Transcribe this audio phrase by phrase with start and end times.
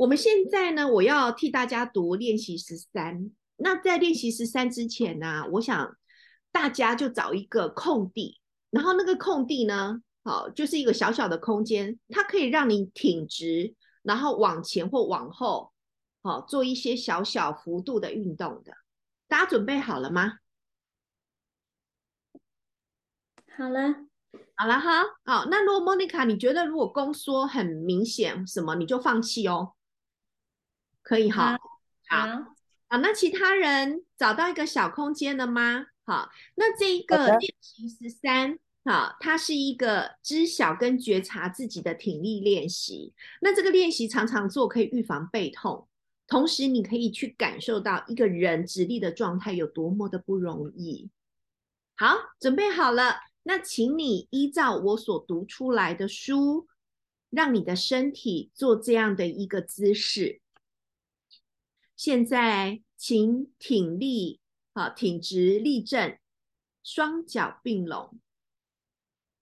[0.00, 3.30] 我们现在呢，我要替大家读练习十三。
[3.56, 5.94] 那在练习十三之前呢，我想
[6.50, 8.40] 大家就找一个空地，
[8.70, 15.70] 然后那个空地呢，好，就是一个小小的空间，它可以让你挺直，然后往前或往后，
[16.22, 18.72] 好，做一些小小幅度的运动的。
[19.28, 20.38] 大家准备好了吗？
[23.54, 24.06] 好了。
[24.56, 29.74] 好了哈，好，那如果莫妮卡，你觉得如果宫缩很明显，什么你就放弃哦，
[31.10, 31.58] 可以哈，
[32.06, 32.24] 好，
[32.88, 35.86] 好，那其他人找到一个小空间了吗？
[36.04, 43.12] 好，那这一个练习十三，好，它是一个知晓跟觉察自己的挺力练习。
[43.40, 45.88] 那这个练习常常做可以预防背痛，
[46.28, 51.10] 同时你可以去感受到一个人直立的状态有多么的不容易。
[51.96, 53.16] 好，准备好了。
[53.42, 56.68] 那请你依照我所读出来的书，
[57.30, 60.40] 让你的身体做这样的一个姿势。
[62.02, 64.40] 现在，请挺立，
[64.72, 66.18] 好，挺直立正，
[66.82, 68.18] 双脚并拢，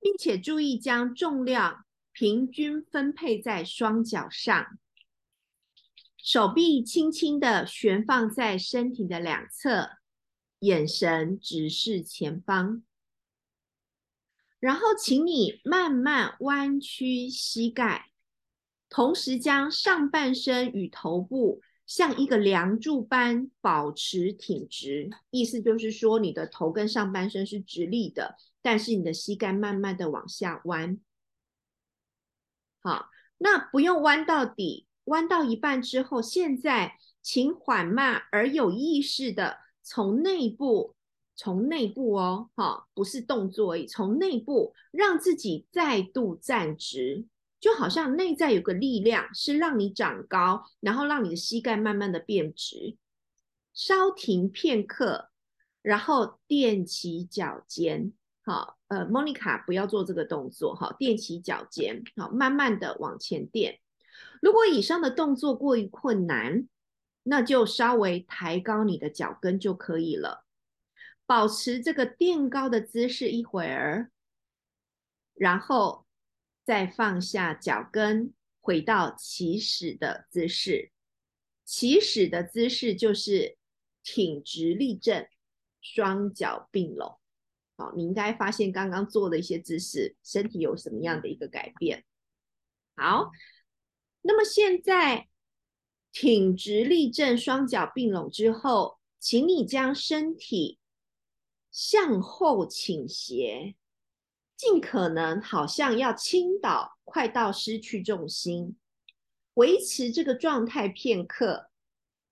[0.01, 4.77] 并且注意将重量平均分配在双脚上，
[6.17, 9.91] 手臂轻轻的悬放在身体的两侧，
[10.59, 12.83] 眼神直视前方。
[14.59, 18.11] 然后，请你慢慢弯曲膝盖，
[18.89, 25.11] 同时将上半身与头部像一个梁柱般保持挺直。
[25.31, 31.01] 意思就是说，你的头跟上半身是直立的，但是你的膝盖慢慢的往下弯。
[32.81, 40.95] 好，那不用弯到底，弯到一半之后，现在请缓慢而有意识的从内部。
[41.41, 47.27] 从内部哦，哈，不是动作，从内部让自己再度站直，
[47.61, 52.97] 就好像内在有个力量是让你长高，然后让你的膝盖慢慢的变直。
[53.75, 55.31] 稍停片刻，
[55.83, 58.13] 然后踮起脚尖，
[58.43, 63.81] 好，呃，莫妮卡不要做这个动作，哈，踮起脚尖，好，慢慢的往前垫。
[64.43, 66.67] 如果以上的动作过于困难，
[67.23, 70.45] 那就稍微抬高你的脚跟就可以了。
[71.27, 74.11] 保持这个垫高的姿势一会儿，
[75.35, 76.07] 然后
[76.69, 80.93] 再放下脚跟，回到起始的姿势。
[81.65, 83.57] 起始的姿势就是
[84.03, 85.27] 挺直立正，
[85.81, 87.19] 双脚并拢。
[87.79, 92.05] 好，你应该发现刚刚做的一些姿势，身体有什么样的一个改变？
[92.97, 93.31] 好，
[94.21, 95.27] 那么现在
[96.13, 100.79] 挺直立正，双脚并拢之后，请你将身体。
[101.71, 103.75] 向后倾斜，
[104.59, 108.77] 尽可能好像要倾倒，快到失去重心，
[109.55, 111.71] 维持这个状态片刻，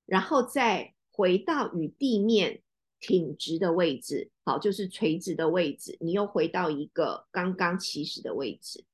[0.05, 2.63] 然后再回到与地面
[2.99, 8.85] 挺直的位置，好，就是垂直的位置，你又回到一个刚刚起始的位置。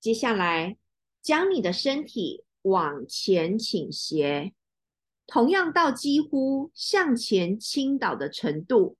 [0.00, 0.76] 接下来，
[1.22, 4.54] 将你的身体往前倾斜。
[5.24, 8.97] 同样到几乎向前倾倒的程度，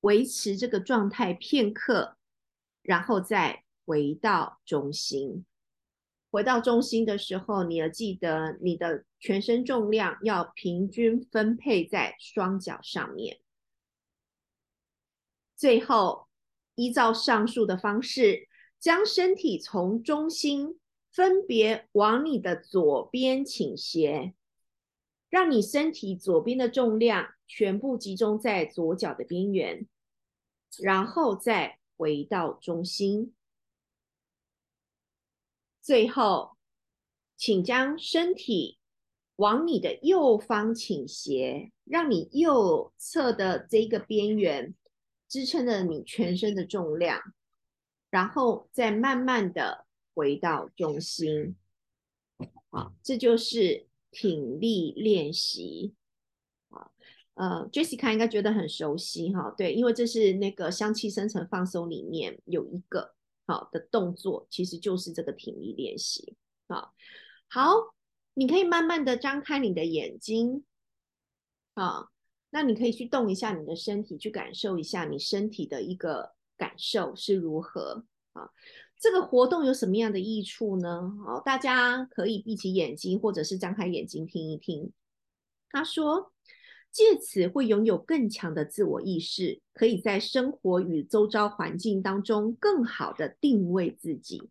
[0.00, 2.16] 维持这个状态片刻，
[2.82, 5.44] 然后再回到中心。
[6.30, 13.40] 回到中心的时候，你要记得你的全身重量要平均分配在双脚上面。
[15.56, 16.28] 最后，
[16.74, 18.48] 依照上述的方式，
[18.78, 20.78] 将身体从中心
[21.10, 24.34] 分别往你的左边倾斜。
[25.36, 29.86] 让你身体左边的重量全部集中在左脚的边缘，
[30.78, 33.34] 然后再回到中心。
[35.82, 36.56] 最后，
[37.36, 38.78] 请将身体
[39.36, 44.74] 往你的右方倾斜，让你右侧的这个边缘
[45.28, 47.20] 支撑着你全身的重量，
[48.08, 51.56] 然后再慢慢的回到中心。
[52.70, 53.86] 好，这就是。
[54.18, 55.94] 挺立练习，
[56.70, 56.90] 啊，
[57.34, 63.14] 呃，Jessica 应该觉得很熟悉哈，对，因为这是那个香气生成放松里面有一个
[63.46, 66.34] 好的动作，其实就是这个挺立练习，
[66.66, 66.94] 好，
[67.50, 67.94] 好，
[68.32, 70.64] 你可以慢慢的张开你的眼睛，
[71.74, 72.08] 啊，
[72.48, 78.48] 那你可以去动一下你的身体，去感受一下你身体的一个感受是如何，啊。
[78.98, 81.12] 这个活动有什么样的益处呢？
[81.24, 84.92] 好，大家可以闭起眼睛，或者是张开眼睛听一听。
[85.70, 86.32] 他说，
[86.90, 94.48] 借此会拥有更强的自我意识，可以在生活与周遭环境当中更好的定位自己，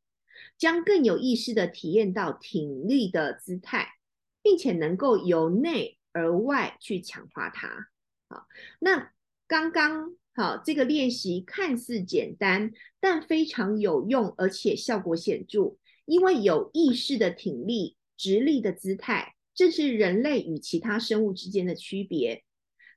[0.57, 3.95] 将更有意识的体验到挺立的姿态，
[4.43, 7.87] 并且能够由内而外去强化它。
[8.29, 8.45] 好，
[8.79, 9.11] 那
[9.47, 15.77] 刚刚好这个练习看似简单，但非常有用，而且效果显著。
[16.05, 22.43] 因为有意识的挺立、直立的姿态，正是人类与其他生物之间的区别。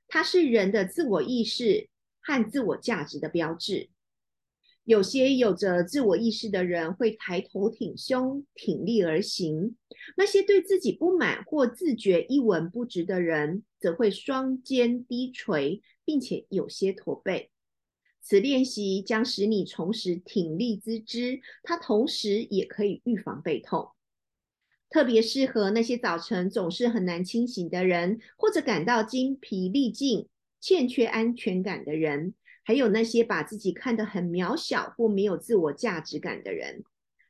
[0.09, 1.87] 它是人的自我意识
[2.21, 3.89] 和自我价值的标志。
[4.83, 9.75] 有些有着自我意识的人会抬头挺胸、挺立而行；
[10.17, 17.51] 那些对自己不满或自觉一文不值的人，则会双肩低垂，并且有些驼背。
[18.19, 23.91] 此练习将使你重拾挺立姿姿，它同时也可以预防背痛，
[24.89, 30.27] 特别适合那些早晨总是很难清醒的人，或者感到精疲力尽、
[30.59, 32.33] 欠缺安全感的人。
[32.63, 36.83] 还有那些把自己看得很渺小或没有自我价值感的人，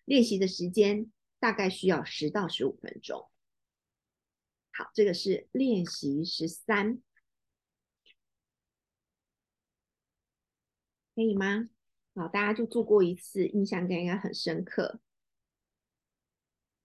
[0.05, 3.27] 练习的时间大概需要十到十五分钟。
[4.71, 7.01] 好，这个是练习十三，
[11.19, 11.67] 可以吗？
[12.15, 15.01] 好，大家就做过一次，印象应该很深刻。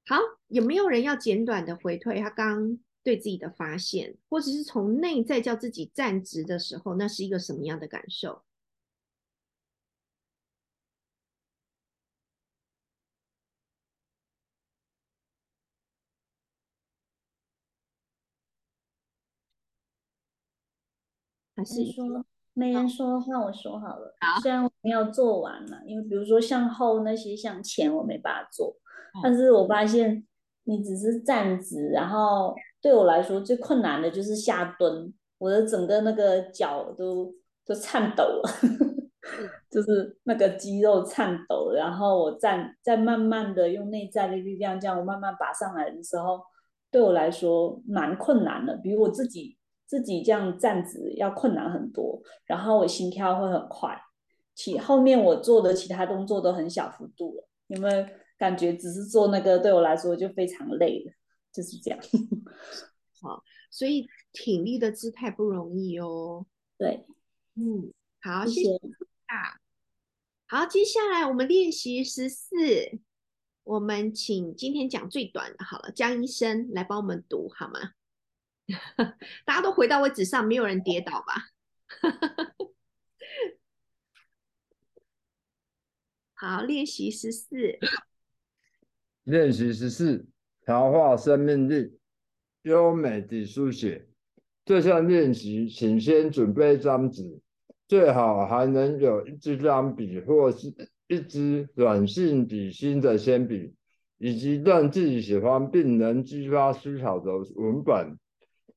[0.06, 0.16] 好，
[0.48, 2.20] 有没有人要简短的回退？
[2.20, 2.78] 他刚。
[3.04, 8.42] 对自己的发现，或者是从内在叫自己站直的时候，那是一个什么样的感受？
[21.56, 22.24] 还是说
[22.54, 24.14] 没人说，的话我说好了。
[24.42, 28.74] 虽然我没有做完了，因为比如说向后那些向前我没办法做，
[29.22, 30.26] 但是我发现
[30.64, 32.54] 你只是站直，然后。
[32.84, 37.34] 对我来说最困难的就是下蹲，我的整个那个脚都
[37.64, 38.42] 都颤抖了，
[39.72, 41.72] 就是那个肌肉颤抖。
[41.74, 46.42] 然后我站再慢慢的用内在的力量，这样我慢慢拔上来的时候，
[46.90, 52.22] 对我来说蛮困难的，比如我自己自己这样站直要困难很多。
[52.46, 53.98] 然后我心跳会很快，
[54.54, 57.48] 其后面我做的其他动作都很小幅度了。
[57.68, 58.06] 有没有
[58.38, 58.76] 感觉？
[58.76, 61.12] 只是做那个对我来说就非常累了。
[61.52, 62.00] 就是这样，
[63.22, 66.44] 好，所以挺立的姿态不容易哦。
[66.76, 67.06] 对，
[67.54, 68.70] 嗯，好，谢谢
[69.26, 69.60] 啊。
[70.48, 72.56] 好，接下来我们练习十四，
[73.62, 77.92] 我们请今天讲最短的，好了，江医生来帮我们读好吗？
[79.44, 81.34] 大家都回到位置上，没有人跌倒吧？
[86.34, 87.78] 好，练习十四，
[89.24, 90.26] 练习十四。
[90.66, 91.98] 调化生命力，
[92.62, 94.08] 优美的书写。
[94.64, 97.38] 这项练习，请先准备一张纸，
[97.86, 100.74] 最好还能有一支钢笔或是
[101.06, 103.74] 一支软性笔芯的铅笔，
[104.16, 108.18] 以及让自己喜欢并能激发思考的文本。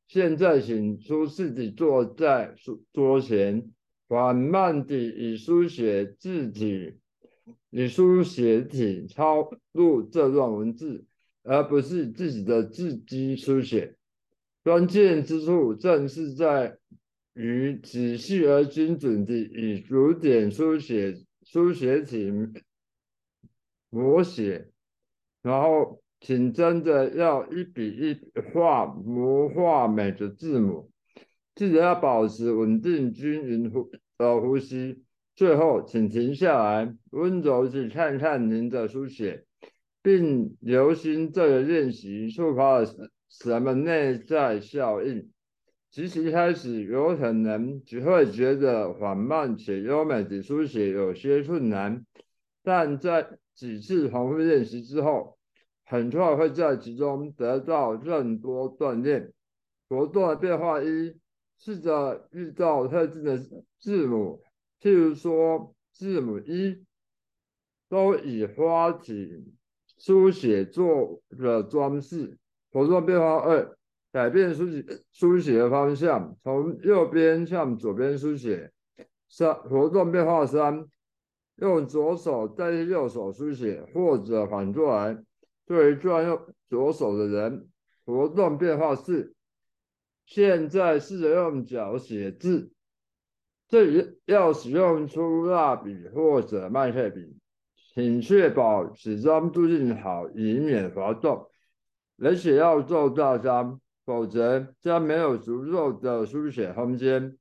[0.07, 3.71] 现在，请出自己坐在书桌前，
[4.07, 6.95] 缓慢地以书写字体，
[7.69, 11.05] 以书写体抄录这段文字。
[11.49, 13.95] 而不是自己的字迹书写，
[14.65, 16.77] 关键之处正是在
[17.35, 22.29] 于仔细而精准地以逐点书写书写体
[23.89, 24.67] 摹写，
[25.41, 30.91] 然后请真的要一笔一画模画美的字母，
[31.55, 35.03] 记得要保持稳定均匀呼的呼吸，
[35.35, 39.45] 最后请停下来，温柔地看看您的书写。
[40.03, 42.85] 并留心这个练习触发了
[43.27, 45.29] 什么内在效应。
[45.91, 52.05] 其实一开始有可能只会觉得缓慢且优美的书写有些困难，
[52.63, 55.36] 但在几次重复练习之后，
[55.89, 59.33] 很快会在其中得到更多锻炼。
[59.87, 61.17] 活动的变化一：
[61.57, 63.37] 试着遇到特定的
[63.79, 64.41] 字母，
[64.81, 66.83] 譬如说字母一，
[67.87, 69.53] 都以花体。
[69.97, 72.37] 书写做的装饰。
[72.71, 73.77] 活动变化二：
[74.11, 78.71] 改变书写书写的方向，从右边向左边书写。
[79.29, 80.85] 三、活动变化三：
[81.55, 85.23] 用左手代替右手书写，或者反过来。
[85.67, 87.69] 对于专用左手的人，
[88.05, 89.35] 活动变化四：
[90.25, 92.71] 现在试着用脚写字。
[93.67, 97.37] 这里要使用粗蜡笔或者麦克笔。
[97.93, 101.49] 请确保纸张固定好，以免滑动，
[102.19, 107.37] 而且要做大张，否则将没有足够的书写空间。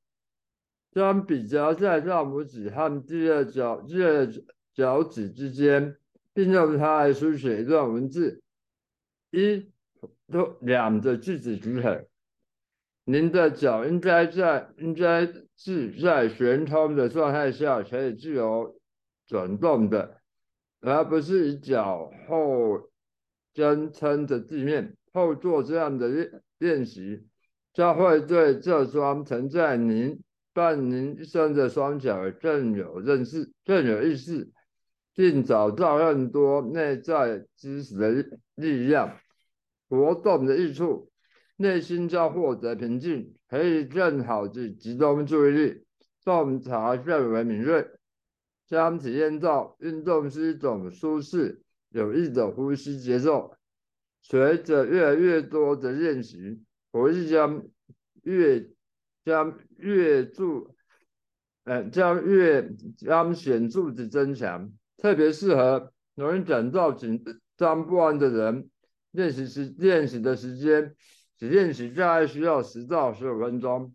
[0.93, 4.27] 将笔夹在大拇指和第二脚第二
[4.73, 5.99] 脚趾之间，
[6.37, 8.43] 并用它来书写一段文字。
[9.31, 9.73] 一，
[10.31, 12.05] 都两个句子组成。
[13.05, 15.27] 您的脚应该在应该
[15.57, 18.79] 是在悬空的状态下可以自由
[19.27, 20.21] 转动的，
[20.83, 22.91] 而不是以脚后
[23.55, 24.95] 跟撑着地面。
[25.15, 27.27] 后做这样的练练习，
[27.73, 30.21] 将会对这双承载您
[30.53, 34.51] 伴您一生的双脚更有认识、更有意识，
[35.17, 39.19] 并找到更多内在知识的力量。
[39.89, 41.11] 活动的益处，
[41.57, 45.85] 内心将获得平静，可以更好的集中注意力，
[46.23, 47.89] 洞察更为敏锐，
[48.67, 53.57] 将体验到运动是一种舒适有益的呼吸节奏。
[54.21, 57.65] 随着越来越多的练习，我是将
[58.23, 58.69] 越
[59.25, 60.75] 将越注，
[61.63, 62.69] 呃，将越
[62.99, 67.23] 将显著的增强，特别适合容易感到紧
[67.57, 68.71] 张不安的人。
[69.13, 70.95] 练习时练习的时间，
[71.39, 73.95] 只练习大概需要十到十五分钟。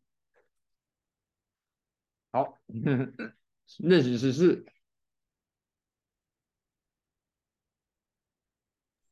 [2.31, 2.57] 好，
[3.77, 4.65] 练习十四。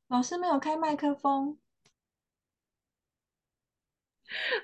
[0.08, 1.60] 老师没有开麦克风。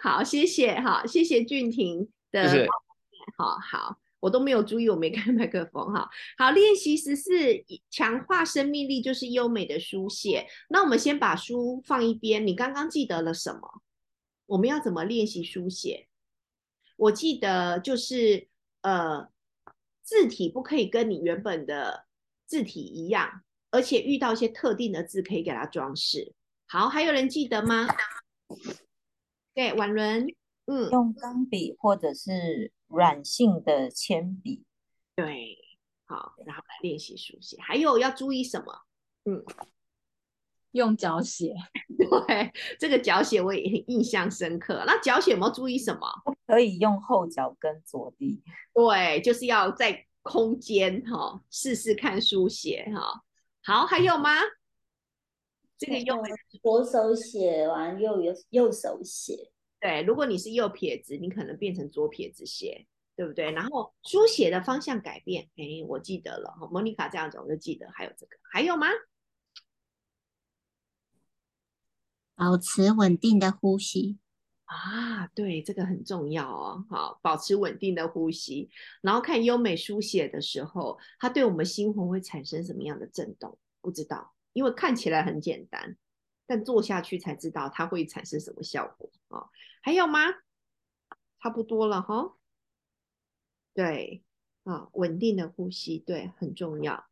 [0.01, 2.67] 好，谢谢，好，谢谢俊廷的，
[3.38, 4.00] 好好。
[4.25, 6.10] 我都没有注意，我没开麦克风哈。
[6.36, 7.32] 好，练习十四，
[7.91, 10.48] 强化生命力就是优美的书写。
[10.67, 12.48] 那我们先把书放一边。
[12.48, 13.84] 你刚刚记得了什么？
[14.48, 16.08] 我们要怎么练习书写？
[16.98, 18.48] 我记得就是
[18.82, 19.29] 呃，
[20.01, 22.08] 字体不可以跟你原本的
[22.48, 26.34] 字体一样，而且遇到一些特定的字可以给它装饰。
[26.65, 27.88] 好，还有人记得吗？
[29.53, 30.25] 对，婉伦，
[30.65, 32.72] 嗯，用钢笔或者是。
[32.95, 34.63] 软性的铅笔，
[35.15, 35.57] 对，
[36.05, 37.57] 好，然后来练习书写。
[37.61, 38.81] 还有要注意什么？
[39.25, 39.43] 嗯，
[40.71, 41.53] 用脚写。
[41.97, 44.83] 对，这个脚写我也印象深刻。
[44.87, 46.07] 那脚写有没有注意什么？
[46.47, 48.41] 可以用后脚跟着地。
[48.73, 53.23] 对，就是要在空间哈，试试看书写哈。
[53.63, 54.31] 好，还有吗？
[55.77, 56.23] 这个用
[56.61, 59.51] 左手写完，右右右手写。
[59.85, 63.51] 对，如果你是右撇子，你可能变成左撇子写，对不对？
[63.51, 67.87] 然后书写的方向改变，哎，我记得了，莫妮卡这样子我就记得。
[67.91, 68.87] 还有这个，还有吗？
[72.33, 74.17] 保持稳定的呼吸
[74.63, 76.83] 啊，对，这个很重要哦。
[76.89, 83.59] 好，保持稳定的呼吸，然后看优美书写的时候，它对我们心魂会产生什么样的震动？
[83.81, 85.95] 不知道，因为看起来很简单。
[86.47, 89.49] 但做下去才知道它会产生什么效果啊？
[89.81, 90.19] 还有吗？
[91.41, 92.35] 差不多了哈。
[93.73, 94.23] 对
[94.63, 97.05] 啊，稳定的呼吸，对，很重要。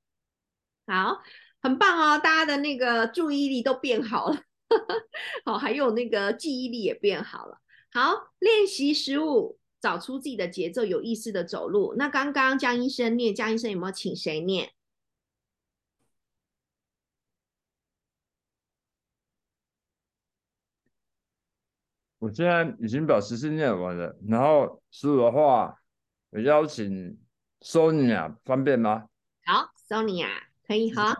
[0.88, 1.22] 好，
[1.62, 4.42] 很棒哦，大家的那个注意力都变好了，
[5.46, 7.60] 好，还有那个记忆力也变好了。
[7.92, 11.94] 好，练习十五，找出自己的节奏，有意识的走路。
[11.96, 14.74] 那刚刚江医生念，江医生有没有请谁念？
[22.24, 25.78] 我现在已经把十四念完了，然后十五的话，
[26.30, 27.20] 我邀请
[27.60, 29.10] Sonia 方便吗？
[29.44, 30.30] 好，Sonia
[30.66, 31.18] 可以哈。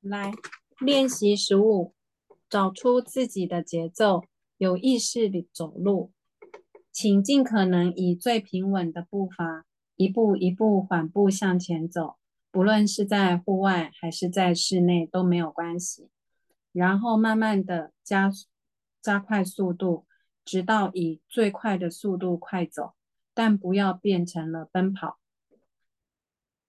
[0.00, 0.32] 来
[0.78, 1.92] 练习十五，
[2.48, 4.24] 找出自己的节奏，
[4.56, 6.12] 有意识地走路，
[6.90, 12.16] 请尽可能以最平稳的步伐，一步一步缓步向前走，
[12.50, 16.08] 不论是在户外还是在室内都没有关系。
[16.72, 18.30] 然后慢慢的加
[19.02, 20.06] 加快速度，
[20.44, 22.94] 直到以最快的速度快走，
[23.34, 25.18] 但不要变成了奔跑。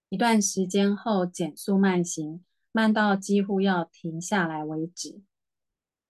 [0.09, 5.21] 一段时间后减速慢行，慢到几乎要停下来为止。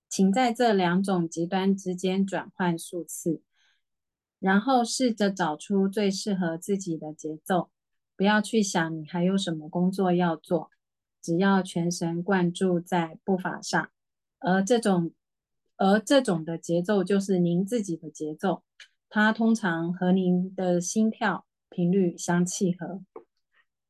[0.10, 3.42] 请在这两种极端之间转换数次，
[4.40, 7.70] 然后试着找出最适合自己的节奏。
[8.18, 10.70] 不要去想你还有什么工作要做。
[11.22, 13.90] 只要全神贯注在步伐上，
[14.40, 15.12] 而这种
[15.78, 18.64] 而这种的节奏就是您自己的节奏，
[19.10, 23.04] 它通常和您的心跳频率相契合。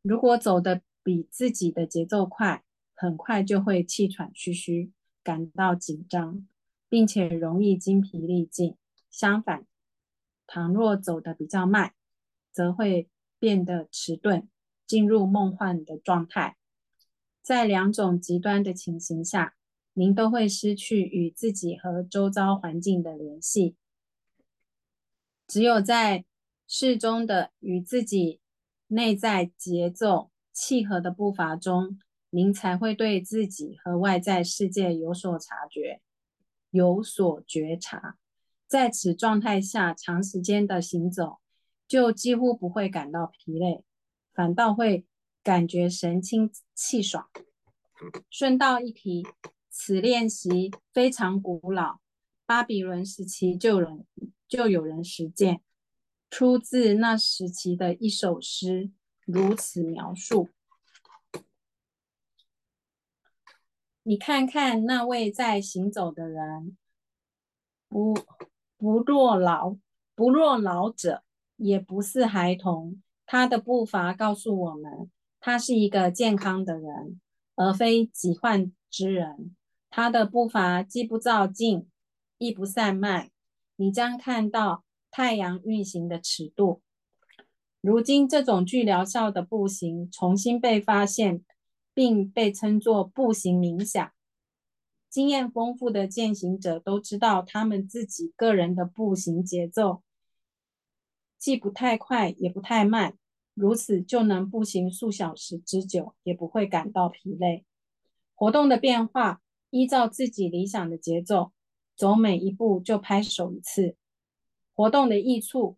[0.01, 2.63] 如果走的比自己的节奏快，
[2.95, 4.91] 很快就会气喘吁吁，
[5.23, 6.47] 感到紧张，
[6.89, 8.75] 并且容易精疲力尽。
[9.09, 9.65] 相反，
[10.47, 11.93] 倘若走的比较慢，
[12.51, 13.09] 则会
[13.39, 14.47] 变得迟钝，
[14.87, 16.57] 进入梦幻的状态。
[17.51, 19.55] 在两种极端的情形下，
[19.91, 23.75] 您都会失去与自己和周遭环境的联系。
[25.45, 26.23] 只有在
[26.65, 28.39] 适中的与自己
[28.87, 35.99] 内在节奏契合的步伐中，您才会对自己和外在世界有所察觉，
[36.69, 38.17] 有所觉察。
[38.65, 41.39] 在此状态下，长时间的行走，
[41.85, 43.83] 就几乎不会感到疲累，
[44.33, 45.05] 反倒会
[45.43, 46.49] 感觉神清
[46.83, 47.29] 气爽。
[48.31, 49.23] 顺道一提，
[49.69, 51.99] 此练习非常古老，
[52.47, 54.05] 巴比伦时期就人
[54.47, 55.61] 就有人实践。
[56.31, 58.89] 出自那时期的一首诗，
[59.25, 60.49] 如此描述：
[64.01, 66.75] 你看看那位在行走的人，
[67.87, 68.17] 不
[68.77, 69.77] 不若老
[70.15, 71.23] 不若老者，
[71.57, 73.03] 也不是孩童。
[73.25, 77.19] 他的步伐告诉我们，他是一个健康的人，
[77.55, 79.53] 而非疾患之人。
[79.89, 81.89] 他的步伐既不躁进，
[82.37, 83.29] 亦不散漫。
[83.75, 84.85] 你将看到。
[85.13, 86.81] 太阳运行的尺度，
[87.81, 91.43] 如今这种具疗效的步行重新被发现，
[91.93, 94.09] 并被称作步行冥想。
[95.09, 100.01] 经验丰富的践行者都知道，他们自己个人的步行节奏
[101.37, 103.17] 既不太快，也不太慢，
[103.53, 107.65] 如此就能步行数小时之久，也不会感到疲累。
[108.33, 111.51] 活动的变化，依照自己理想的节奏，
[111.95, 113.95] 走每一步就拍手一次。
[114.73, 115.77] 活动的益处，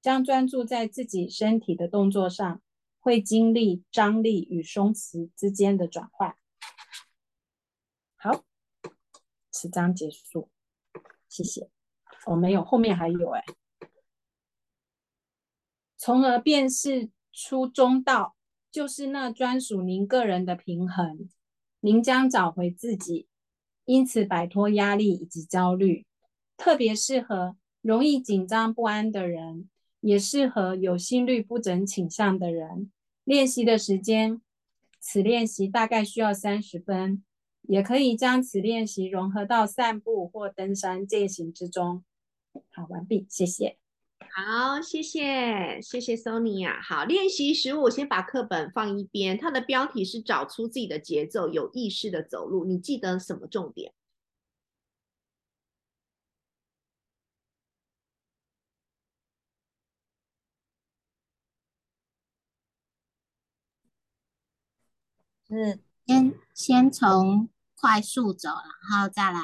[0.00, 2.60] 将专注在自己身体的动作上，
[2.98, 6.34] 会经历张力与松弛之间的转换。
[8.16, 8.42] 好，
[9.50, 10.48] 此章结束，
[11.28, 11.70] 谢谢。
[12.24, 13.44] 我没有，后面还有哎，
[16.06, 18.36] 从而辨识出中道，
[18.70, 21.28] 就是那专属您个人的平衡，
[21.80, 23.26] 您将找回自己，
[23.86, 26.06] 因此摆脱压力以及焦虑，
[26.56, 27.56] 特别适合。
[27.82, 32.92] 容易紧张不安的人，也适合有心律不整倾向的人
[33.24, 34.40] 练习的时间。
[35.00, 37.24] 此练习大概需要三十分，
[37.62, 42.04] 也可以将此练习融合到散步或登山践行之中。
[42.70, 43.76] 好，完毕，谢谢。
[44.38, 46.78] 好，谢谢，谢谢 Sonia。
[46.82, 49.38] 好，练习十五，先把课本放一边。
[49.38, 52.66] 它的标题是找出自己的节奏，有意识的走路。
[52.66, 53.94] 你记得什么重点？
[65.48, 69.40] 是先先从快速走，然后再来，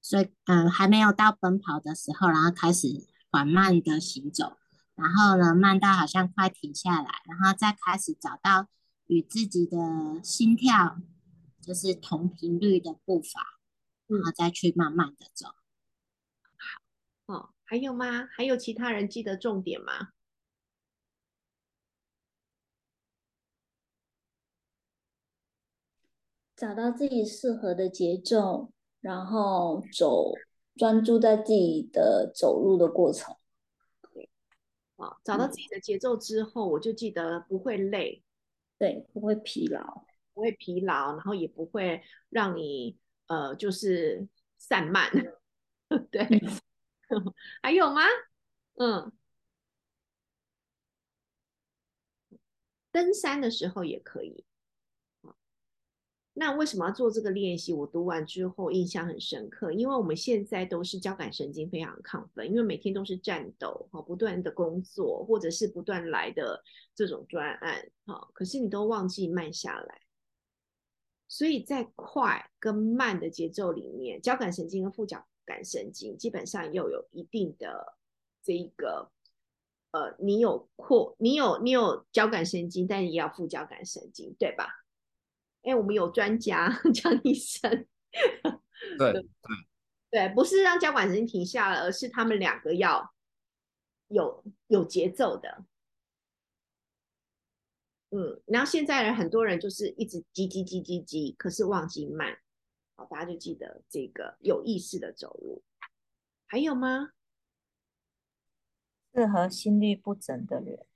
[0.00, 2.88] 所以嗯，还没有到奔跑的时候，然后开始
[3.30, 4.56] 缓慢的行走，
[4.94, 8.68] 然后呢，慢到好像快停下来，然后再开始找到
[9.06, 9.76] 与自己的
[10.22, 10.98] 心跳
[11.60, 13.40] 就是同频率的步伐，
[14.06, 15.46] 然后再去慢慢的走。
[17.26, 18.26] 好，哦，还有吗？
[18.26, 20.08] 还有其他人记得重点吗？
[26.56, 30.34] 找到自己适合的节奏，然后走，
[30.80, 33.36] 专注在自己的走路的过程。
[34.14, 34.30] 对，
[34.96, 38.22] 啊，找到自己的节奏之后，我就记得不会累，
[38.78, 45.10] 对，不会疲劳，不会疲劳，然后也不会让你呃，就是散漫。
[46.10, 46.26] 对，
[47.62, 48.00] 还有吗？
[48.78, 49.12] 嗯，
[52.90, 54.46] 登山的时候也可以。
[56.40, 57.70] 那为什么要做这个练习？
[57.70, 70.00] 我读完之后印象很深刻，因为我们现在都是交感神经非常亢奋，因为每天都是战斗，哈，不断的工作或者是不断来的这种专案，哈，可是你都忘记慢下来，
[71.28, 77.98] 所以在快跟慢的节奏里面，交感神经跟副交感神经基本上又有一定的
[78.42, 79.10] 这一个，
[79.90, 84.79] 呃，你有扩，你有你有交感神经，但也要副交感神经，对吧？
[85.62, 87.86] 哎，我们有专家 江医生，
[88.98, 89.26] 对对
[90.10, 93.14] 对，不是让交管神经停下了，而是他们两个要
[94.08, 95.64] 有有节奏的。
[98.10, 102.38] 嗯，然后现在人很多人就是一直急急急急急，可是忘记慢。
[102.96, 105.62] 好，大家就记得这个有意识的走路。
[106.46, 107.10] 还有吗？
[109.14, 110.86] 适合心律不整的人。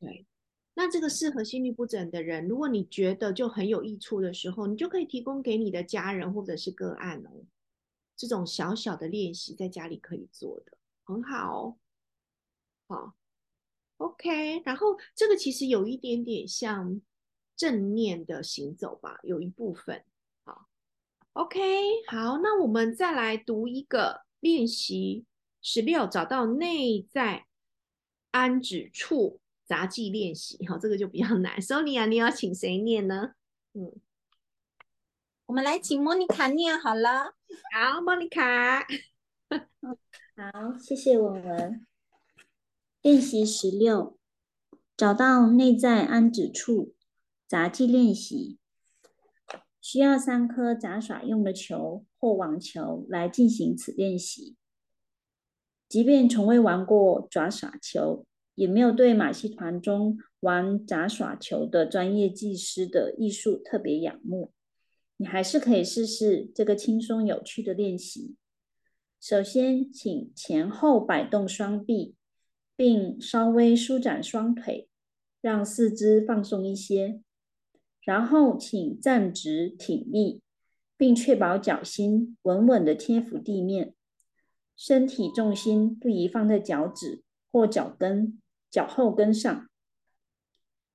[0.00, 0.26] 对。
[0.76, 7.30] 那这个适合心律不整的人，如果你觉得就很有益处的时候，你就可以提供给你的家人或者是个案哦。
[8.16, 11.76] 这种小小的练习在家里可以做的很好
[12.88, 13.14] 哦，好
[13.98, 14.62] ，OK。
[14.64, 17.00] 然后这个其实有一点点像
[17.56, 20.04] 正念的行走吧，有一部分。
[20.44, 20.66] 好
[21.34, 21.60] ，OK，
[22.08, 25.24] 好，那我们再来读一个练习
[25.62, 27.46] 十六，找到内在
[28.32, 29.40] 安止处。
[29.66, 31.60] 杂技练习，哈，这个就比较难。
[31.60, 33.34] Sonia，你要请谁念呢？
[33.72, 33.92] 嗯，
[35.46, 37.34] 我们来请莫妮卡念好了。
[37.72, 38.86] 好，莫妮卡。
[39.50, 41.86] 好，谢谢我们。
[43.02, 44.18] 练习十六，
[44.96, 46.94] 找到内在安止处，
[47.46, 48.58] 杂技练习。
[49.80, 54.56] 需要三颗杂耍用的球或网球来进行此练习。
[55.86, 64.52] 即便从未玩过杂耍球，也没有对马戏团中玩杂耍球的专业技师的艺术特别仰慕，
[65.16, 68.36] 你还是可以试试这个轻松有趣的练习。
[69.20, 72.14] 首先，请前后摆动双臂，
[72.76, 74.88] 并稍微舒展双腿，
[75.40, 77.20] 让四肢放松一些。
[78.02, 80.42] 然后，请站直挺立，
[80.98, 83.94] 并确保脚心稳稳的贴服地面，
[84.76, 88.38] 身体重心不宜放在脚趾或脚跟、
[88.74, 89.68] 脚后跟上。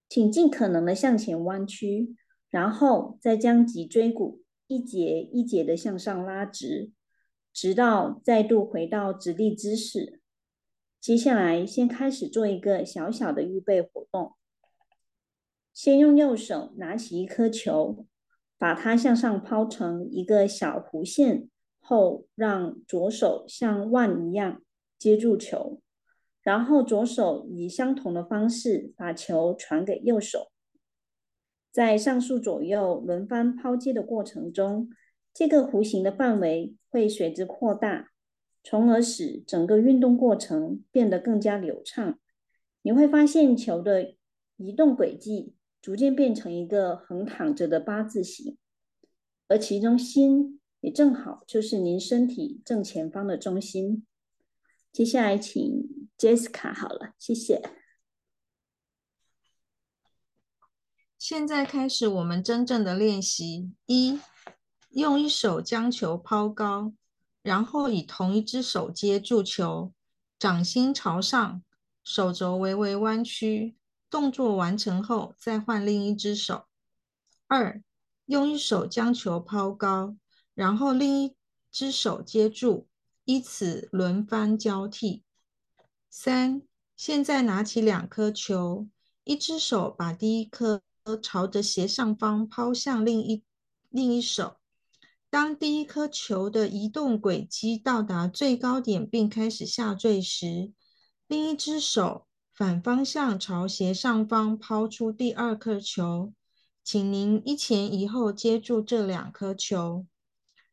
[0.10, 2.14] 请尽可能的向前弯曲，
[2.50, 6.92] 然后再将脊椎骨一节一节的向上拉直，
[7.54, 10.20] 直到再度回到直立姿势。
[11.00, 14.34] 接下来，先开始做一个小小的预备活动。
[15.74, 18.06] 先用右手拿起一颗球，
[18.58, 21.48] 把它向上抛成一个小弧线，
[21.80, 24.62] 后让左手像腕一样
[24.98, 25.80] 接住球，
[26.42, 30.52] 然后左手以相同的方式把球传给右手。
[31.72, 34.90] 在上述左右轮番抛接的过程中，
[35.34, 38.12] 这个弧形的范围会随之扩大，
[38.64, 42.20] 从而使整个运动过程变得更加流畅。
[42.82, 44.16] 你会发现球的
[44.58, 45.56] 移动轨迹。
[45.82, 48.58] 逐渐变成一个横躺着的八字形，
[49.48, 54.06] 而其中心也正好就是您身体正前方的中心。
[54.92, 57.62] 接下来请 Jessica 好了，谢谢。
[61.18, 64.20] 现在开始我们真正的练习：一，
[64.90, 66.94] 用一手将球抛高，
[67.42, 69.94] 然后以同一只手接住球，
[70.38, 71.64] 掌心朝上，
[72.04, 73.78] 手肘微微弯曲。
[74.10, 76.66] 动作完成后，再换另一只手。
[77.48, 77.82] 二，
[78.26, 80.18] 用一手将球抛高，
[80.54, 81.38] 然后另一
[81.72, 82.88] 只手接住，
[83.24, 85.24] 依此轮番交替。
[86.10, 86.64] 三，
[86.96, 88.88] 现在拿起两颗球，
[89.24, 90.82] 一只手把第一颗
[91.22, 93.44] 朝着斜上方抛向另一
[93.90, 94.58] 另一手。
[95.30, 100.72] 当第一颗球的移动轨迹到达最高点并开始下坠时，
[101.28, 102.26] 另一只手。
[102.52, 106.34] 反方向朝斜上方抛出第二颗球，
[106.84, 110.06] 请您一前一后接住这两颗球，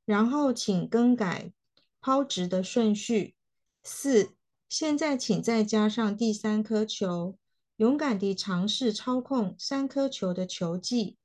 [0.05, 1.53] 然后请更改
[2.01, 3.37] 抛掷的顺序。
[3.85, 4.36] 四，
[4.69, 7.37] 现在请再加上第三颗球，
[7.77, 11.17] 勇敢地尝试操控三颗球的球技，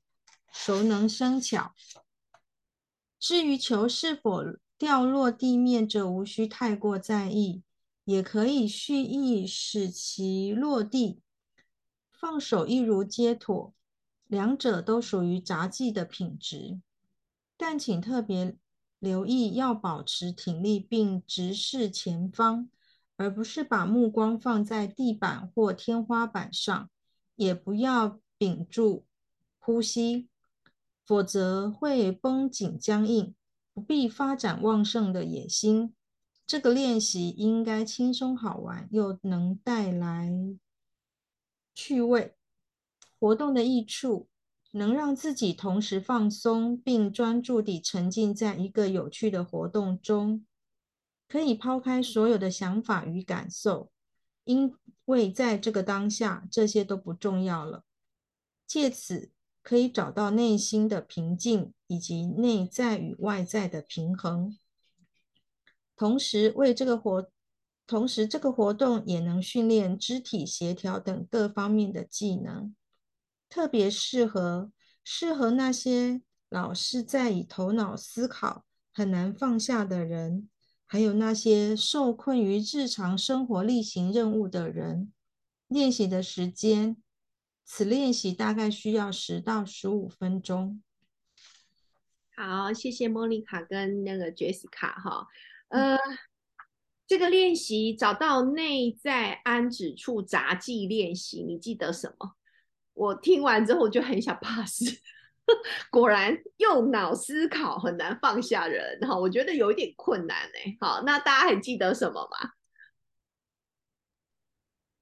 [0.52, 1.74] 熟能生巧。
[3.18, 4.42] 至于球是否
[4.78, 7.62] 掉落地面，则无需太过在意。
[8.04, 11.20] 也可以蓄意使其落地，
[12.10, 13.72] 放手一如皆妥，
[14.26, 16.80] 两者都属于杂技的品质。
[17.56, 18.56] 但请特别
[18.98, 22.68] 留意，要保持挺立并直视前方，
[23.22, 26.90] 而不是把目光放在地板或天花板上，
[27.36, 29.06] 也不要屏住
[29.60, 30.28] 呼吸，
[31.06, 33.32] 否则会绷紧僵硬，
[33.72, 35.94] 不必发展旺盛的野心。
[36.44, 40.32] 这个练习应该轻松好玩，又能带来
[41.72, 42.34] 趣味。
[43.20, 44.26] 活动的益处
[44.72, 50.44] 能让自己同时放松，并专注地沉浸在一个有趣的活动中，
[51.32, 53.90] 可以抛开所有的想法与感受，
[54.44, 57.84] 因为在这个当下，这些都不重要了。
[58.66, 59.30] 借此
[59.62, 64.58] 可以找到内心的平静，以及内在与外在的平衡。
[65.96, 67.26] 同时，为这个活，
[67.86, 72.76] 同时这个活动也能训练肢体协调等各方面的技能，
[73.48, 74.70] 特别适合
[75.02, 80.50] 适合那些老是在以头脑思考、很难放下的人，
[80.92, 85.10] 还有那些受困于日常生活例行任务的人。
[85.66, 86.98] 练习的时间，
[87.64, 90.82] 此练习大概需要十到十五分钟。
[92.36, 95.26] 好，谢谢莫妮卡跟那个杰西卡哈。
[95.68, 95.96] 呃，
[97.06, 102.34] 这个练习找到内在安止处杂技练习，你记得什么？
[102.92, 104.82] 我听完之后就很想 pass。
[105.90, 110.76] 果然用脑思考很难放下人哈，我觉得有一点困难哎。
[110.80, 112.52] 好，那大家还记得什么吗？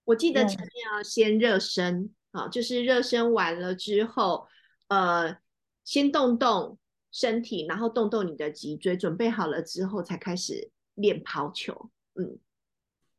[0.04, 4.48] 我记得前面要先热身好，就是热身完了之后，
[4.88, 5.38] 呃，
[5.84, 6.78] 先动动
[7.12, 11.90] 身体，然后动动你的脊椎，准备好了之后才开始练抛球。
[12.14, 12.38] 嗯，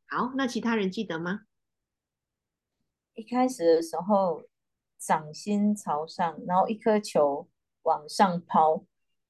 [0.08, 1.42] 好，那其他人记得吗？
[3.14, 4.44] 一开始的时候，
[5.02, 7.50] 掌心朝上，然后一颗球
[7.82, 8.86] 往上抛，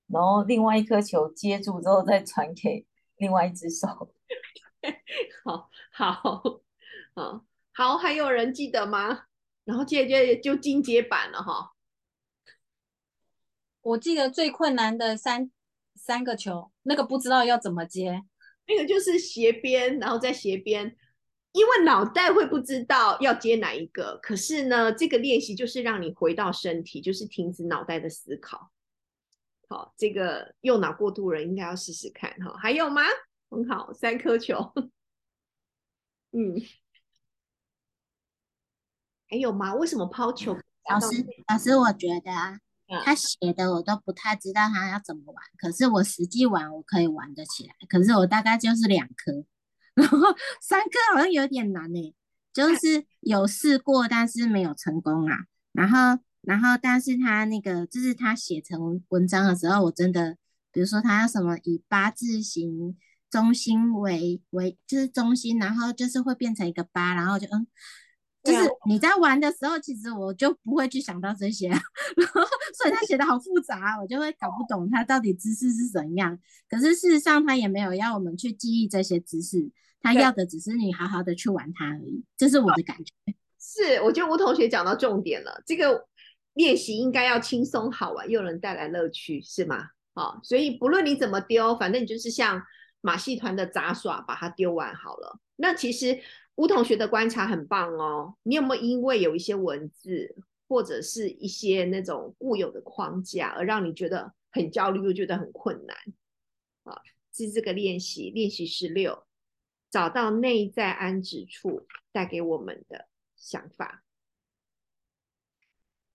[0.07, 3.87] 然后另外一颗球接住之后再传给另外一只手。
[5.45, 6.11] 好好
[7.15, 9.27] 好好，还有人记得吗？
[9.63, 11.71] 然后接着就进阶版了哈。
[13.81, 15.49] 我记得最困难的三
[15.95, 18.23] 三个球，那个不知道要怎么接，
[18.67, 20.97] 那个就是斜边，然后再斜边，
[21.53, 24.17] 因为脑袋会不知道要接哪一个。
[24.21, 28.71] 可是呢，这个练习就是让你回到身体，就是停止脑袋的思考。
[29.69, 32.55] 好，这个右脑过度人应该要试试看哈。
[32.57, 33.01] 还有吗？
[33.49, 34.73] 很好，三颗球。
[36.31, 36.55] 嗯，
[39.27, 39.75] 还有吗？
[39.75, 40.57] 为什么抛球？
[40.89, 42.57] 老师，老师，我觉得啊，
[43.03, 47.75] 他写的我都不太知道他要怎么玩，可是我实际玩我可以玩得起来。
[47.87, 49.45] 可是我大概就是两颗，
[50.01, 50.27] 然后
[50.61, 52.15] 三颗好像有点难呢。
[52.53, 55.37] 就是有试过，但是没有成功啊。
[55.71, 60.35] 然后，然后，但是他那个就是他写成文章的时候，我真的，
[60.71, 62.97] 比如说他要什么以八字形。
[63.31, 67.65] 中心为为就是中心，然后就是会变成一个八，然后就嗯，
[68.43, 71.69] 就是你在玩的时候，其实我就不会去想到这些，
[72.17, 72.41] 然后
[72.77, 76.37] 所以他写的好复杂，我就会搞不懂他到底姿势是怎样。
[76.69, 82.23] 可是事实上他也没有要我们去记忆这些姿势，他要的只是你好好的去玩它而已。
[82.35, 83.13] 这是我的感觉。
[83.59, 86.07] 是，我觉得吴同学讲到重点了，这个
[86.53, 89.89] 练习应该要轻松好玩，又能带来乐趣，是吗？
[90.13, 92.61] 好，所以不论你怎么丢，反正你就是像。
[93.03, 95.39] 马戏团的杂耍，把它丢完好了。
[95.55, 96.19] 那其实
[96.53, 98.35] 吴同学的观察很棒哦。
[98.43, 100.35] 你有没有因为有一些文字
[100.69, 105.97] 或者是一些那种固有的框架，而让你觉得很焦虑，又觉得很困难？
[106.83, 107.01] 啊，
[107.33, 109.23] 是这个练习，练习十六，
[109.91, 114.03] 找到内在安置处带给我们的想法。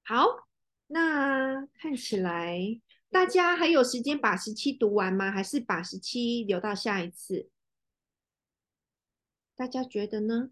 [0.03, 0.49] 好，
[0.87, 2.81] 那看起来。
[3.09, 5.31] 大家还有时间把十七读完吗？
[5.31, 7.51] 还是把十七留到下一次？
[9.55, 10.51] 大家觉得呢？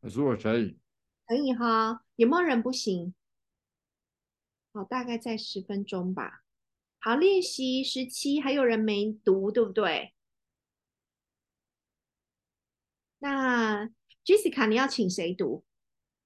[0.00, 0.78] 可是我可以，
[1.26, 2.04] 可以哈。
[2.16, 3.14] 有没有人不行？
[4.72, 6.44] 好，大概在十分钟吧。
[7.06, 10.12] 好，练习十七，还有人没读，对不对？
[13.20, 13.86] 那
[14.24, 15.64] Jessica，你要请谁读？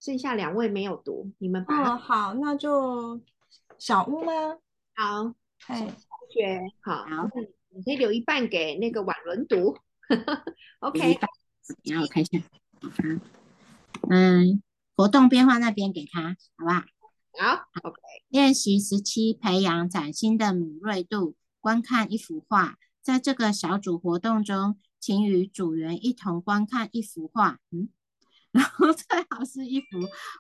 [0.01, 3.21] 剩下两位没有读，你们哦，好，那就
[3.79, 4.33] 小屋吗？
[4.95, 5.35] 好，
[5.67, 7.05] 哎，同学，好，
[7.69, 9.77] 你可以留一半给那个婉伦读。
[10.81, 11.19] OK，
[11.85, 12.39] 然后我看一下，
[14.09, 14.63] 嗯，
[14.97, 16.83] 活动变化那边给他，好不好？
[17.39, 18.01] 好，OK。
[18.29, 22.77] 练习时期，培养崭新的敏锐度，观看一幅画。
[23.01, 27.59] 在这个小组活动中，请与组员一同观看一幅画。
[27.71, 27.89] 嗯。
[28.53, 29.87] 然后最好是一幅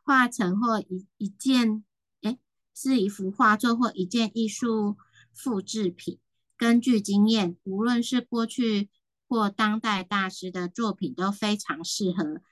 [0.04, 1.84] 画成或一一件，
[2.22, 2.36] 哎，
[2.74, 4.96] 是一幅画作或一件艺术
[5.32, 6.18] 复制品。
[6.56, 8.90] 根据经验，无论是过去
[9.28, 12.42] 或当代大师的作品都非常适合。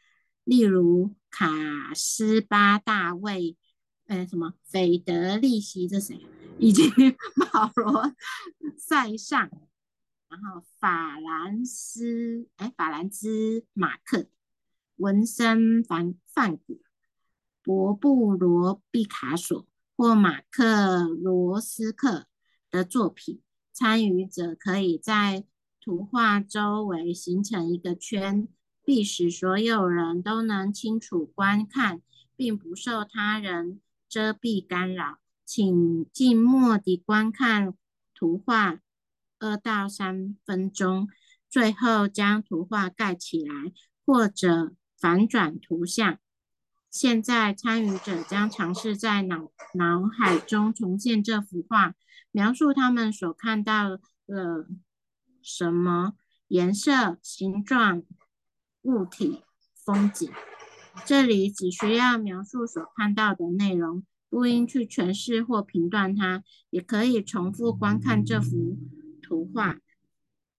[0.45, 3.57] 例如卡斯巴大卫，
[4.09, 6.27] 哎，什么斐德利希这谁？
[6.59, 6.91] 以及
[7.53, 8.13] 保罗
[8.77, 9.49] 塞尚，
[10.29, 14.27] 然后法兰斯，哎，法兰兹马克。
[14.97, 16.81] 文森梵梵谷、
[17.63, 19.65] 博布罗毕卡索
[19.97, 22.27] 或马克罗斯克
[22.69, 23.41] 的作品，
[23.73, 25.45] 参与者可以在
[25.81, 28.49] 图画周围形成一个圈，
[28.85, 32.03] 必使所有人都能清楚观看，
[32.35, 35.19] 并不受他人遮蔽干扰。
[35.45, 37.75] 请静默地观看
[38.15, 38.81] 图画
[39.39, 41.09] 二到三分钟，
[41.49, 43.73] 最后将图画盖起来，
[44.05, 44.75] 或者。
[45.01, 46.19] 反转图像。
[46.91, 51.95] 现在，参与者将尝试在脑脑海中重现这幅画，
[52.33, 53.91] 描述他们所看到
[54.27, 54.67] 了
[55.41, 56.15] 什么
[56.49, 58.03] 颜色、形状、
[58.83, 59.45] 物体、
[59.85, 60.29] 风景。
[61.07, 66.43] 这里只需要描述所看到的内容，不应去诠释或评断它。
[66.71, 68.77] 也可以重复观看这幅
[69.23, 69.79] 图画，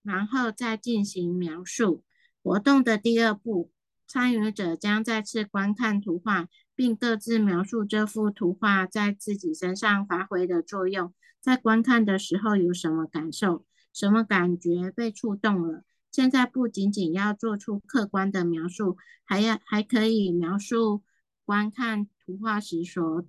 [0.04, 2.04] 然后再进行描述。
[2.42, 3.72] 活动的第二步。
[4.08, 11.14] 参与者将再次观看图画，并各自描述这幅图画在自己身上发挥的作用。
[11.40, 13.66] 在观看的时候有什么感受？
[13.94, 15.84] 什么感觉被触动了。
[16.20, 21.02] 现在不仅仅要做出客观的描述，还要还可以描述
[21.46, 23.26] 观看图画时所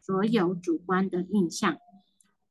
[0.00, 1.78] 所有主观的印象。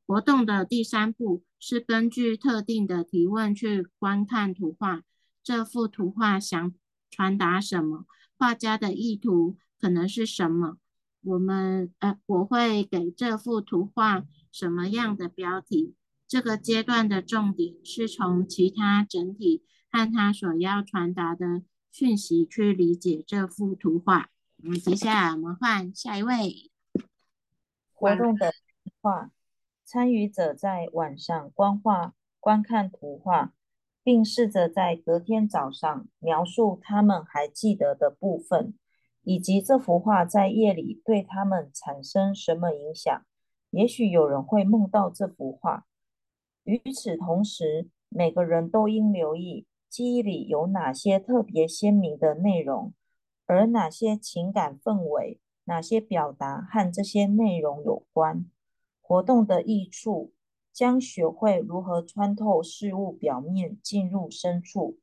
[0.06, 5.02] 活动的第三步是根据特定的提问去观看图画。
[5.42, 6.72] 这幅图画想
[7.10, 8.06] 传达什么？
[8.38, 10.78] 画家的意图可能是什么？
[11.20, 15.94] 我们呃，我会给这幅图画什么样的标题？
[16.28, 24.28] 这个阶段的重点是从其他整体和他所要传达的讯息去理解这幅图画。
[24.62, 26.70] 我们接下来我们换下一位
[27.94, 28.52] 活动的
[29.00, 29.30] 画，
[29.86, 33.54] 参与者在晚上观画观看图画，
[34.02, 38.74] 并试着在隔天早上描述他们还记得的部分，
[39.22, 43.24] 以及这幅画在夜里对他们产生什么影响。
[43.70, 45.86] 也许有人会梦到这幅画。
[46.68, 52.92] 与此同时，每个人都应留意记忆里有哪些特别鲜明的内容，
[53.46, 58.44] 而哪些情感氛围、哪些表达和这些内容有关。
[59.00, 60.34] 活动的益处
[60.70, 64.98] 将学会如何穿透事物表面，进入深处，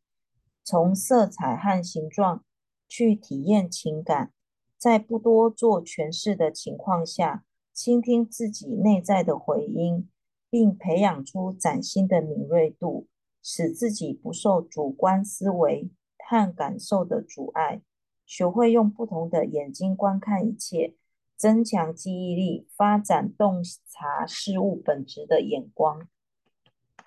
[0.64, 2.44] 从色彩和形状
[2.88, 4.32] 去体验情感，
[4.78, 10.08] 在不多做诠释的情况下，倾听自己内在的回音。
[10.56, 13.08] 并培养出崭新的敏锐度，
[13.44, 17.82] 使自己不受主观思维和感受的阻碍，
[18.26, 20.96] 学会用不同的眼睛观看一切，
[21.36, 26.08] 增强记忆力，发展洞察事物本质的眼光。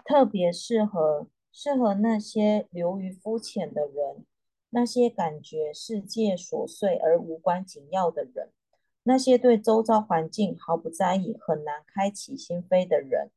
[0.05, 4.27] 特别适合适合那些流于肤浅的人，
[4.69, 8.51] 那些感觉世界琐碎而无关紧要的人，
[9.05, 13.31] 那些对周遭环境毫不在意、很难开启心扉的人。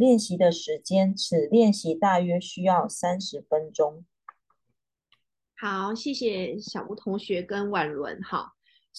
[0.00, 4.06] 练习的时间，此练习大约需要三十分钟。
[5.54, 8.18] 好，谢谢小吴同学跟婉伦。
[8.22, 8.54] 哈，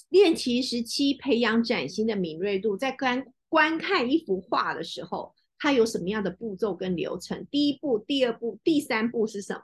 [0.09, 7.47] 练习时期培养崭新的敏锐度，在观观看一幅画的时候，它有什么样的步骤跟流程？
[7.49, 9.63] 第一步、第二步、第三步是什么？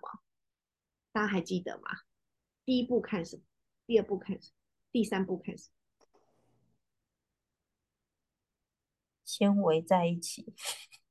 [1.11, 1.83] 大家还记得吗？
[2.65, 3.43] 第一步看什么？
[3.85, 4.53] 第二步看什么？
[4.91, 5.69] 第三步看什么？
[9.23, 10.51] 先围在一起。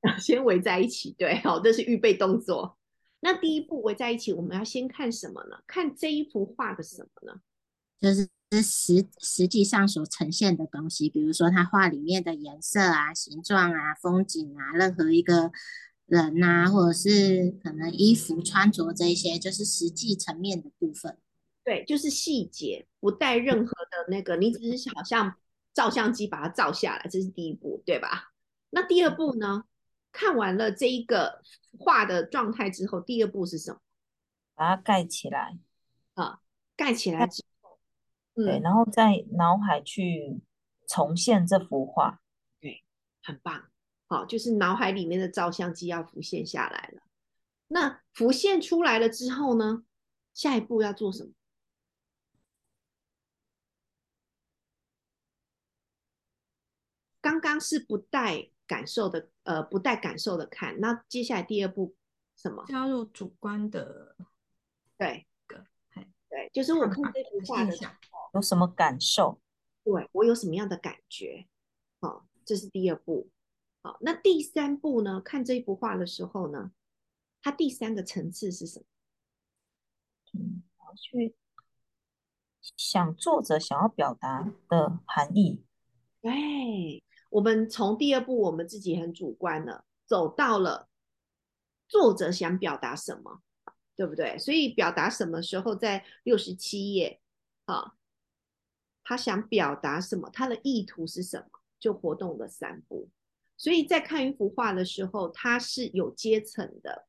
[0.19, 2.77] 先围在一起，对，好，这是预备动作。
[3.21, 5.57] 那第一步围在一起，我们要先看什么呢？
[5.67, 7.41] 看这一幅画的什么呢？
[7.99, 8.29] 就是
[8.63, 15.51] 实实际上所呈现的东西，比如说他画里面的颜色啊、形状啊、风景啊，任何一个
[16.05, 21.17] 人呐，或者是可能衣服穿着这些，就是实际层面的部分。
[21.65, 25.35] 对，就是细节，不带任何的那个，你只是好像
[25.75, 28.31] 照相机把它照下来，这是第一步，对吧？
[28.71, 29.65] 那第二步呢？
[30.17, 31.43] 看完了这一个
[31.79, 33.79] 画的状态之后，第二步是什么？
[34.55, 35.59] 把它盖起来
[36.15, 36.41] 啊，
[36.75, 37.79] 盖起来之后，
[38.33, 40.41] 对，然后在脑海去
[40.89, 42.23] 重现这幅画，
[42.59, 42.83] 对，
[43.23, 43.71] 很棒，
[44.07, 47.03] 好，就是脑海里面的照相机要浮现下来了。
[47.69, 49.85] 那浮现出来了之后呢？
[50.33, 51.33] 下一步要做什么？
[57.21, 58.51] 刚刚是不带。
[58.67, 60.79] 感受的，呃，不带感受的看。
[60.81, 61.95] 那接下来第二步
[62.37, 62.65] 什么？
[62.67, 64.17] 加入主观的，
[64.99, 65.27] 对，
[66.29, 67.93] 对，就是我看这幅画的时候
[68.35, 69.41] 有什么感受？
[69.85, 71.47] 对我有什么样的感觉？
[72.01, 73.31] 好，这是第二步。
[73.83, 75.21] 好，那第三步呢？
[75.21, 76.73] 看这幅画的时候呢，
[77.41, 78.85] 它第三个层次是什么？
[80.35, 80.63] 嗯，
[80.97, 81.35] 去
[82.77, 85.65] 想作者想要表达的含义。
[86.21, 87.05] 对。
[87.37, 90.89] 我们从第二步，我们自己很主观了，走到了
[91.87, 93.43] 作者想表达什么，
[93.95, 94.39] 对不对？
[94.39, 97.21] 所以表达什么时候在六十七页
[97.67, 97.93] 啊？
[99.05, 100.31] 他想表达什么？
[100.31, 101.61] 他的意图是什么？
[101.79, 103.11] 就活动的三步。
[103.59, 107.07] 所以在看一幅画的时候，它是有阶层的。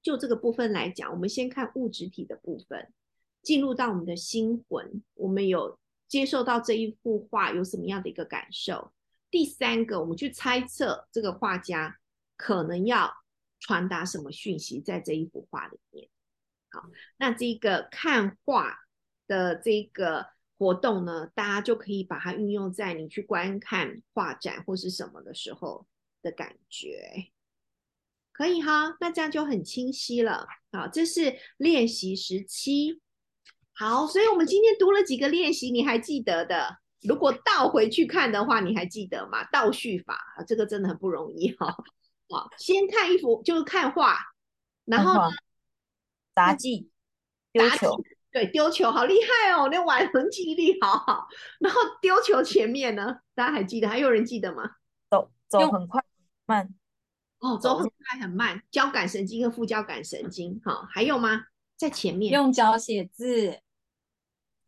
[0.00, 2.92] 就这个部分来讲，我们先看物质体的部分，
[3.42, 8.92] 进入到我们的心魂，我们有接受到这一幅画有什么样的一个感受？
[9.30, 11.98] 第三个，我们去猜测这个画家
[12.36, 13.12] 可能要
[13.60, 16.08] 传达什么讯息在这一幅画里面。
[16.70, 16.84] 好，
[17.16, 18.78] 那这个看画
[19.26, 20.26] 的这个
[20.58, 25.86] 活动呢，大家就可以把它运用在你去观看画展或是什么的时候
[26.22, 27.30] 的感觉，
[28.32, 28.96] 可以哈。
[29.00, 30.46] 那这样就很清晰了。
[30.72, 33.00] 好，这是练习十七。
[33.72, 36.78] 好，所以我们今天读了几个练习，你还记得的？
[37.02, 39.44] 如果倒回去看的话，你还记得吗？
[39.52, 41.66] 倒叙法啊，这个真的很不容易哈。
[42.30, 44.18] 啊，先看一幅就是看画，
[44.84, 45.30] 然后呢，
[46.34, 46.90] 杂技
[47.52, 51.28] 丢球，对，丢球好厉害哦，那玩人记忆力好好。
[51.60, 53.88] 然后丢球前面呢，大家还记得？
[53.88, 54.72] 还有人记得吗？
[55.08, 56.04] 走走很快
[56.44, 56.74] 慢，
[57.38, 61.46] 哦，走很快很慢，交感神经和副交感神经，好，还有吗？
[61.76, 63.60] 在前面用脚写字。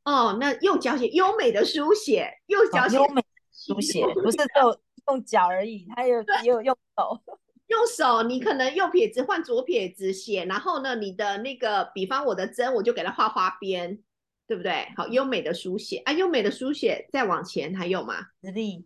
[0.05, 3.23] 哦，那用脚写优美的书写，用脚写优美
[3.53, 7.21] 书写，不是就用脚而已，他有也有用手。
[7.71, 14.03] 用手，你可能右撇子换左撇子写，然后呢，你的那个，比方我的针，我就给它画花边，
[14.49, 14.89] 对不对？
[14.97, 18.27] 好，优美的书写啊，优美的书写，再往前还有吗？
[18.43, 18.85] 直立，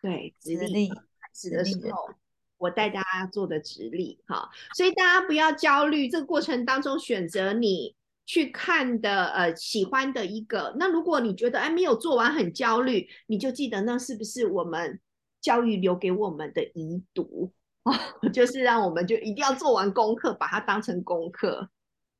[0.00, 0.88] 对，直立，
[1.34, 2.08] 直的时候，
[2.56, 7.94] 我带大家做的直立，好，所以大家不要焦虑，这个过程当中选择你
[8.28, 10.76] 去看的，呃，喜欢的一个。
[10.78, 15.00] 那如果你觉得哎没有做完很焦虑，你就记得那是不是我们
[15.40, 17.50] 教育留给我们的遗毒？
[18.34, 21.70] 就是让我们就一定要做完功课，把它当成功课。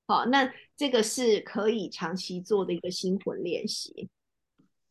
[0.07, 4.09] 好，那这个是可以长期做的一个心魂练习。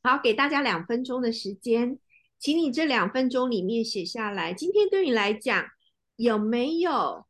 [0.04, 1.98] 好，给大家两分钟的时间，
[2.38, 5.66] 请你这两分钟里面写下来，今天对你来讲
[6.16, 7.26] 有没有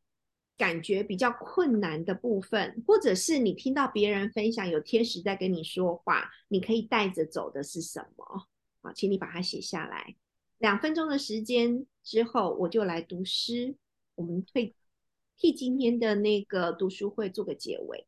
[0.57, 8.47] 感觉比较困难的部分，或者是你听到别人分享有天使在跟你说话，你可以带着走的是什么？
[8.81, 10.15] 好，请你把它写下来。
[10.57, 13.75] 两分钟的时间之后，我就来读诗。
[14.15, 14.73] 我们会
[15.37, 18.07] 替今天的那个读书会做个结尾。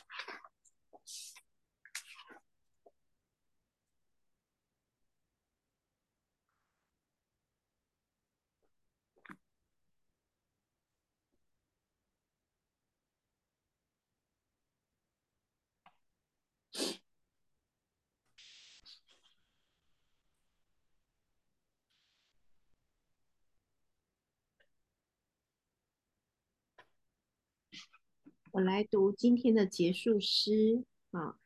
[28.53, 31.37] 我来读今天的结束诗啊。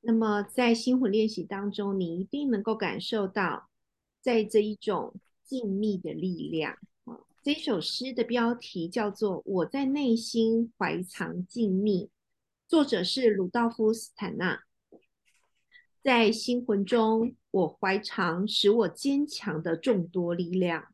[0.00, 3.68] 那么在心魂练习当中，你一定能够感受到，
[4.20, 5.14] 在这一种
[5.44, 7.20] 静谧的力量啊。
[7.44, 12.06] 这首诗的标题叫做《我在内心怀藏静谧》，
[12.66, 14.64] 作者是鲁道夫·斯坦纳。
[16.02, 20.92] 在心魂中，我怀藏使我坚强的众多力量。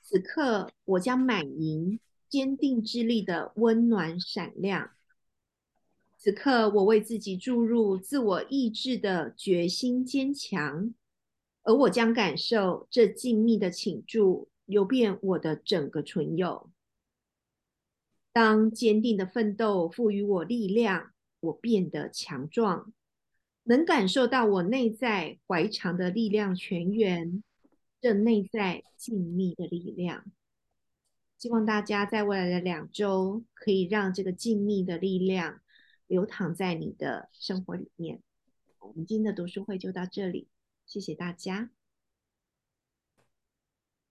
[0.00, 1.98] 此刻，我将满盈。
[2.32, 4.92] 坚定之力的温暖闪亮。
[6.16, 10.94] 此刻，我为自己注入自我意志的决心坚强，
[11.60, 16.70] 而我将感受这静谧的倾注流遍我的整个唇釉。
[18.32, 22.94] 当坚定的奋斗赋予我力量，我变得强壮，
[23.64, 27.44] 能感受到我内在怀藏的力量泉源，
[28.00, 30.24] 这内在静谧的力量。
[31.42, 35.60] 希望大家在未来的两周，可以让这个静谧的力量
[36.06, 38.22] 流淌在你的生活里面。
[38.78, 40.46] 我们今天的读书会就到这里，
[40.86, 41.70] 谢谢大家。